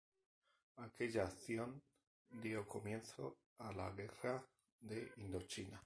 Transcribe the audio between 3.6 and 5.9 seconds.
la Guerra de Indochina.